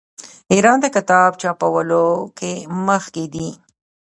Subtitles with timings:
[0.53, 2.05] ایران د کتاب چاپولو
[2.37, 2.53] کې
[2.87, 3.49] مخکې دی.